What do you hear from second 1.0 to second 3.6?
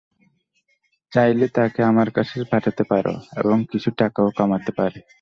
চাইলে তাকে আমাদের কাছে পাঠাতে পারে এবং